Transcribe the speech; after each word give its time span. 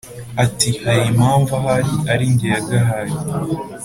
ati"harimpamvu 0.43 1.51
ahari 1.59 1.93
aringe 2.13 2.45
yagahaye 2.53 3.15